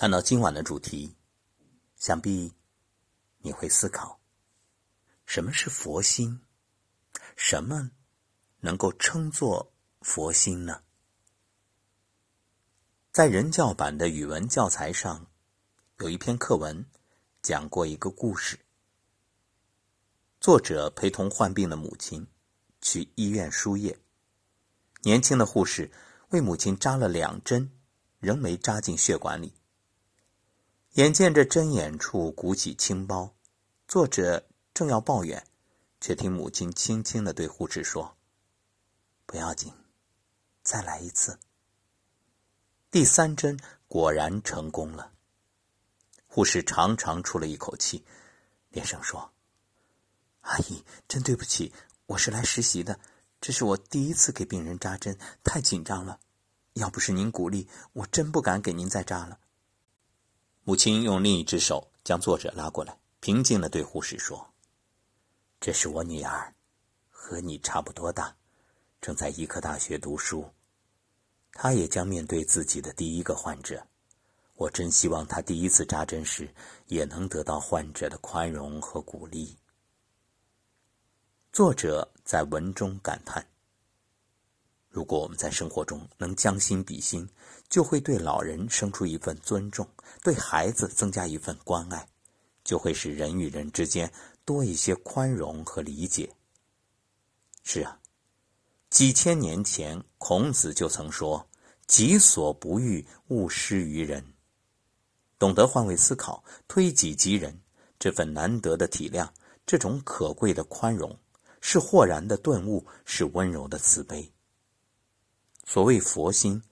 [0.00, 1.14] 看到今晚的主题，
[1.96, 2.54] 想必
[3.40, 4.18] 你会思考：
[5.26, 6.40] 什么是佛心？
[7.36, 7.90] 什么
[8.60, 10.80] 能够称作佛心呢？
[13.12, 15.26] 在人教版的语文教材上，
[15.98, 16.86] 有一篇课文
[17.42, 18.58] 讲过一个故事。
[20.40, 22.26] 作者陪同患病的母亲
[22.80, 23.98] 去医院输液，
[25.02, 25.92] 年轻的护士
[26.30, 27.70] 为母亲扎了两针，
[28.18, 29.52] 仍没扎进血管里。
[30.94, 33.32] 眼见着针眼处鼓起青包，
[33.86, 35.46] 作者正要抱怨，
[36.00, 38.16] 却听母亲轻轻的对护士说
[39.24, 39.72] ：“不要紧，
[40.64, 41.38] 再来一次。”
[42.90, 43.56] 第三针
[43.86, 45.12] 果然成功了。
[46.26, 48.04] 护士长长出了一口气，
[48.70, 49.30] 连声说
[50.42, 51.72] ：“阿姨，真对不起，
[52.06, 52.98] 我是来实习的，
[53.40, 56.18] 这是我第一次给病人扎针，太紧张了。
[56.72, 59.38] 要不是您鼓励，我真不敢给您再扎了。”
[60.64, 64.52] 母亲用另一只手将作者拉过来，平静的对护士说
[65.58, 66.54] ：“这是我女儿，
[67.08, 68.36] 和你差不多大，
[69.00, 70.48] 正在医科大学读书。
[71.52, 73.84] 她也将面对自己的第一个患者。
[74.54, 76.52] 我真希望她第一次扎针时
[76.86, 79.56] 也能得到患者的宽容和鼓励。”
[81.52, 83.44] 作者在文中感叹。
[84.90, 87.28] 如果我们在生活中能将心比心，
[87.68, 89.88] 就会对老人生出一份尊重，
[90.20, 92.08] 对孩子增加一份关爱，
[92.64, 94.12] 就会使人与人之间
[94.44, 96.28] 多一些宽容和理解。
[97.62, 98.00] 是啊，
[98.90, 101.48] 几千年前孔子就曾说
[101.86, 104.24] ：“己所不欲，勿施于人。”
[105.38, 107.56] 懂得换位思考、推己及人，
[107.96, 109.28] 这份难得的体谅，
[109.64, 111.16] 这种可贵的宽容，
[111.60, 114.28] 是豁然的顿悟，是温柔的慈悲。
[115.64, 116.62] 所谓佛心，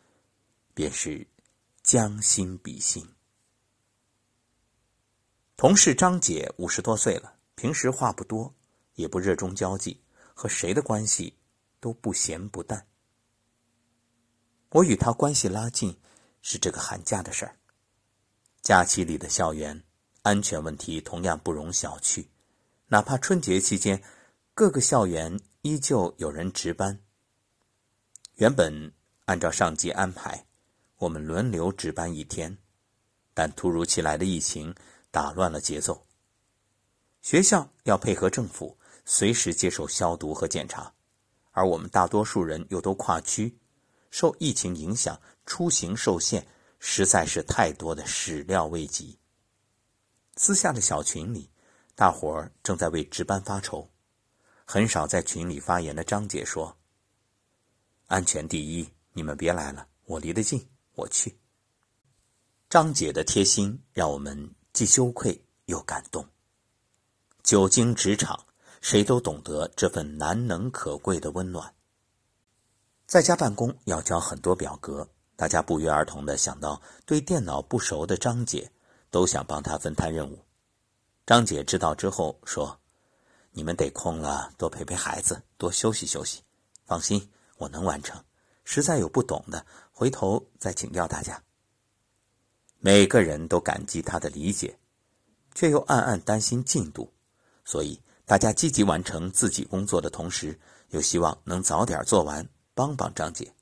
[0.75, 1.27] 便是
[1.83, 3.07] 将心比心。
[5.57, 8.55] 同事张姐五十多岁了，平时话不多，
[8.95, 10.01] 也不热衷交际，
[10.35, 11.37] 和谁的关系
[11.81, 12.87] 都不咸不淡。
[14.71, 15.99] 我与她关系拉近，
[16.43, 17.57] 是这个寒假的事儿。
[18.63, 19.83] 假期里的校园
[20.23, 22.27] 安全问题同样不容小觑，
[22.87, 24.03] 哪怕春节期间，
[24.55, 27.01] 各个校园依旧有人值班。
[28.39, 28.93] 原本
[29.25, 30.47] 按照上级安排，
[30.99, 32.57] 我们轮流值班一天，
[33.35, 34.73] 但突如其来的疫情
[35.11, 36.07] 打乱了节奏。
[37.21, 40.95] 学校要配合政府，随时接受消毒和检查，
[41.51, 43.59] 而我们大多数人又都跨区，
[44.13, 46.47] 受疫情影响，出行受限，
[46.79, 49.19] 实在是太多的始料未及。
[50.37, 51.51] 私下的小群里，
[51.97, 53.91] 大伙儿正在为值班发愁，
[54.65, 56.78] 很少在群里发言的张姐说。
[58.09, 61.39] 安全第一，你们别来了，我离得近，我去。
[62.71, 66.27] 张姐的贴心让我们既羞愧又感动。
[67.43, 68.47] 久经职场，
[68.81, 71.75] 谁都懂得这份难能可贵的温暖。
[73.07, 78.73] 在家办公要交很多表格，大家不约而同的想到对电脑不熟的张姐，
[79.11, 80.43] 都想帮她分摊任务。
[81.27, 82.81] 张姐知道之后说
[83.53, 86.41] ：“你们得空了多陪陪孩子，多休息休息。
[86.87, 88.23] 放心。”我能完成，
[88.65, 91.43] 实在有不懂的，回头再请教大家。
[92.79, 94.79] 每个人都感激他的理解，
[95.55, 97.13] 却又暗暗担心进度，
[97.65, 100.59] 所以大家积极完成自己工作的同时，
[100.91, 103.53] 又希望能早点做完，帮帮张姐。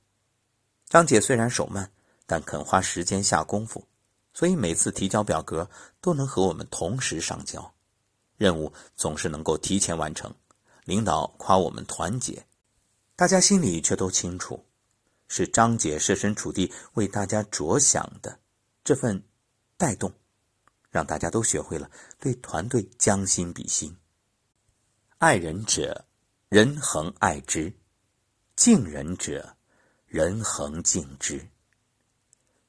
[0.89, 1.91] 张姐虽然手慢，
[2.27, 3.83] 但肯花时间下功夫，
[4.35, 5.69] 所以每次提交表格
[6.01, 7.75] 都能和我们同时上交，
[8.37, 10.33] 任务总是能够提前完成。
[10.85, 12.47] 领导夸我们团结。
[13.17, 14.63] 大家心里却都清楚，
[15.27, 18.39] 是张姐设身处地为大家着想的
[18.85, 19.23] 这份
[19.79, 20.13] 带动，
[20.91, 21.91] 让大家都学会了
[22.21, 23.97] 对团队将心比心。
[25.17, 26.05] 爱人者，
[26.51, 27.73] 人恒爱之；
[28.55, 29.57] 敬人者，
[30.05, 31.49] 人恒敬之。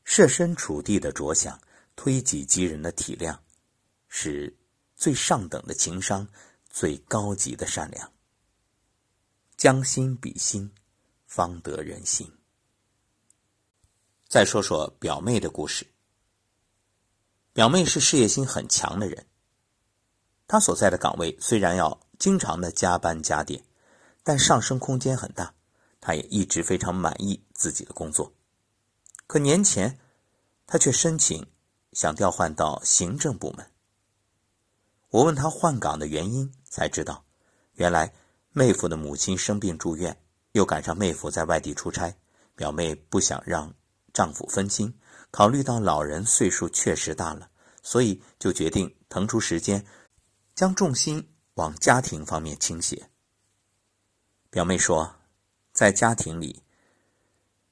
[0.06, 1.59] 设身处地的着想，
[1.97, 3.38] 推己及人的体谅，
[4.07, 4.56] 是
[4.95, 6.25] 最上等的情商，
[6.69, 8.10] 最高级的善良。
[9.57, 10.71] 将心比心，
[11.25, 12.31] 方得人心。
[14.27, 15.88] 再说说表妹的故事。
[17.54, 19.25] 表妹是事业心很强的人，
[20.48, 23.63] 她所在的岗位虽然要经常的加班加点，
[24.24, 25.56] 但上升空间很大。
[26.00, 28.31] 她也一直非常满意自己的工作。
[29.25, 30.00] 可年前，
[30.68, 31.48] 她却申请
[31.94, 33.71] 想调换到行政部门。
[35.09, 37.25] 我问她换岗的原因，才知道，
[37.74, 38.13] 原来。
[38.51, 40.17] 妹夫的母亲生病住院，
[40.53, 42.15] 又赶上妹夫在外地出差，
[42.55, 43.73] 表妹不想让
[44.13, 44.94] 丈夫分心，
[45.29, 47.49] 考虑到老人岁数确实大了，
[47.83, 49.85] 所以就决定腾出时间，
[50.55, 53.09] 将重心往家庭方面倾斜。
[54.49, 55.15] 表妹说，
[55.71, 56.63] 在家庭里，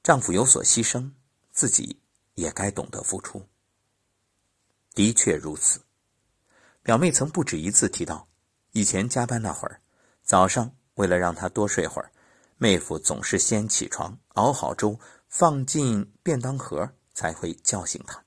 [0.04, 1.10] 丈夫有所牺牲，
[1.50, 2.00] 自己
[2.34, 3.42] 也该懂得付出。
[4.94, 5.80] 的确如此，
[6.82, 8.28] 表妹曾不止一次提到，
[8.72, 9.80] 以前加班那会儿，
[10.26, 12.12] 早上为了让他多睡会儿，
[12.58, 16.86] 妹夫总是先起床熬好粥，放进便当盒。
[17.16, 18.22] 才会叫醒他，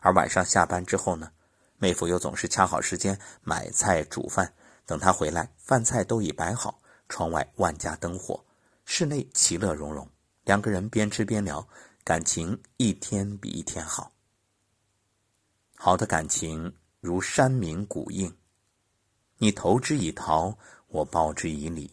[0.00, 1.30] 而晚上下班之后呢，
[1.78, 4.52] 妹夫又总是掐好时间买菜煮饭，
[4.84, 8.44] 等他回来，饭菜都已摆好，窗外万家灯火，
[8.84, 10.10] 室内其乐融融，
[10.42, 11.64] 两个人边吃边聊，
[12.02, 14.10] 感情一天比一天好。
[15.76, 18.36] 好的感情如山明谷应，
[19.38, 20.56] 你投之以桃，
[20.88, 21.90] 我报之以李，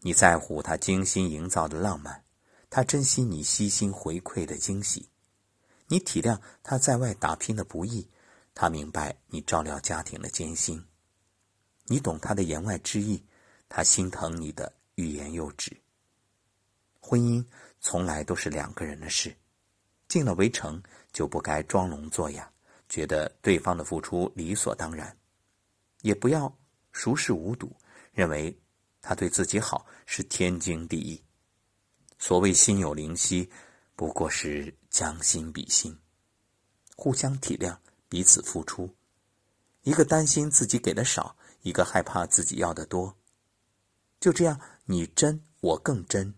[0.00, 2.24] 你在乎他精心营造的浪漫，
[2.70, 5.08] 他珍惜你悉心回馈的惊喜。
[5.88, 8.08] 你体谅他在外打拼的不易，
[8.54, 10.82] 他明白你照料家庭的艰辛，
[11.84, 13.22] 你懂他的言外之意，
[13.68, 15.76] 他心疼你的欲言又止。
[16.98, 17.44] 婚姻
[17.80, 19.36] 从来都是两个人的事，
[20.08, 22.50] 进了围城就不该装聋作哑，
[22.88, 25.14] 觉得对方的付出理所当然，
[26.02, 26.54] 也不要
[26.92, 27.74] 熟视无睹，
[28.12, 28.56] 认为
[29.00, 31.22] 他对自己好是天经地义。
[32.18, 33.50] 所谓心有灵犀。
[33.94, 35.98] 不过是将心比心，
[36.94, 37.76] 互相体谅，
[38.08, 38.88] 彼此付出。
[39.82, 43.12] 一个担心自己给的少，一个害怕自己要的多。
[44.20, 46.32] 就这样，你真，我更真；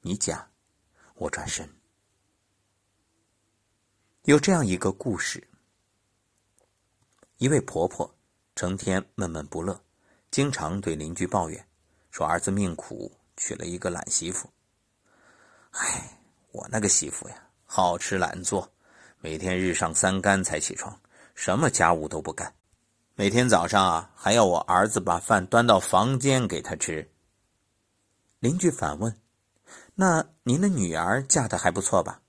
[0.00, 0.48] 你假，
[1.16, 1.68] 我转身。
[4.26, 5.48] 有这样一个故事：
[7.38, 8.14] 一位婆婆
[8.60, 9.80] 成天闷闷不乐，
[10.30, 11.66] 经常对邻居抱怨，
[12.10, 14.50] 说儿子命苦，娶了一个懒媳妇。
[15.70, 16.18] 唉。
[16.52, 18.70] 我那个媳妇呀，好吃懒做，
[19.20, 20.94] 每天日上三竿才起床，
[21.34, 22.54] 什么家务都不干。
[23.14, 27.10] 每天早上啊，还要我儿子把饭端到房间给他吃。
[28.40, 29.16] 邻居反问
[29.96, 32.20] ：“那您的女儿嫁的还不错吧？”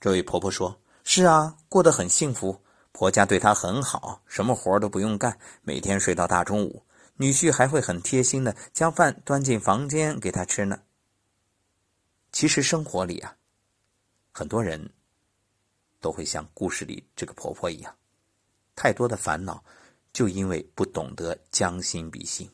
[0.00, 2.60] 这位婆婆说：“是啊，过得很幸福，
[2.92, 6.84] 婆家对她很好，什么活都不用干，每天睡到大中午，
[7.16, 10.80] 女婿还会很贴心的将饭端进房间给她吃呢。”
[12.30, 13.36] 其实生活里啊。
[14.34, 14.90] 很多人
[16.00, 17.94] 都会像故事里这个婆婆一样，
[18.74, 19.62] 太多的烦恼，
[20.12, 22.50] 就因为不懂得将心比心。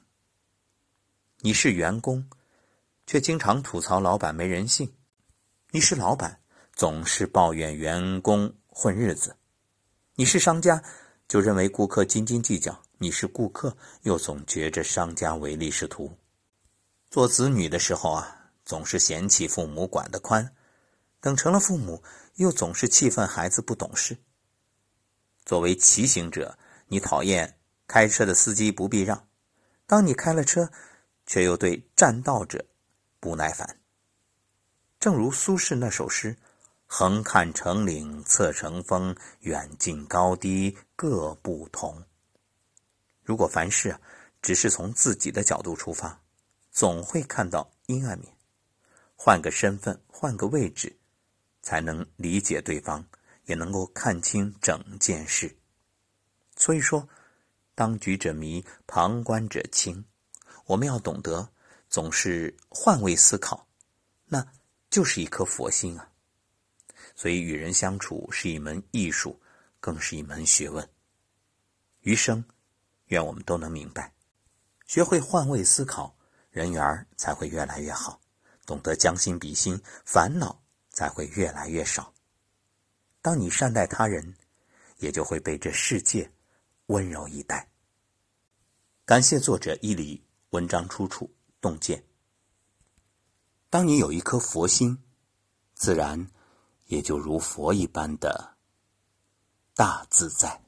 [1.38, 2.28] 你是员工，
[3.06, 4.88] 却经常吐槽老板没人性；
[5.70, 6.40] 你是老板，
[6.72, 9.30] 总是抱怨员工混日子；
[10.20, 10.82] 你是商家，
[11.28, 16.12] 就认为顾客斤斤计较；你是顾客，又总觉着商家唯利是图。
[17.08, 20.52] 做子女的时候啊，总是嫌弃父母管得宽。
[21.20, 22.02] 等成了父母，
[22.34, 24.18] 又总是气愤孩子不懂事。
[25.44, 27.56] 作为骑行者，你讨厌
[27.86, 29.16] 开车的司机不避让；
[29.86, 30.68] 当你开了车，
[31.26, 32.66] 却又对占道者
[33.20, 33.78] 不耐烦。
[34.98, 36.36] 正如苏轼那首诗
[36.88, 42.02] ：“横看成岭侧成峰，远近高低各不同。”
[43.22, 44.00] 如果凡事啊，
[44.42, 46.20] 只是从自己的角度出发，
[46.72, 48.36] 总会看到阴暗面。
[49.14, 50.96] 换个身份，换个位置。
[51.60, 53.04] 才能理解对方，
[53.44, 55.54] 也能够看清整件事。
[56.56, 57.06] 所以说，
[57.74, 60.02] 当局者迷，旁观者清。
[60.64, 61.46] 我们要懂得
[61.90, 63.66] 总是换位思考，
[64.24, 64.46] 那
[64.88, 66.10] 就是一颗佛心啊。
[67.18, 69.40] 所以，与人相处是一门艺术，
[69.80, 70.88] 更是一门学问。
[72.02, 72.44] 余生，
[73.06, 74.14] 愿我们都能明白，
[74.86, 76.16] 学会换位思考，
[76.50, 78.20] 人缘才会越来越好。
[78.64, 80.62] 懂得将心比心，烦恼。
[80.90, 82.12] 才会越来越少。
[83.22, 84.34] 当你善待他人，
[84.96, 86.28] 也就会被这世界
[86.86, 87.68] 温柔以待。
[89.04, 90.20] 感谢作者伊犁，
[90.50, 92.02] 文章出处洞见。
[93.70, 95.00] 当你有一颗佛心，
[95.74, 96.28] 自然
[96.88, 98.56] 也就如佛一般的
[99.74, 100.67] 大自在。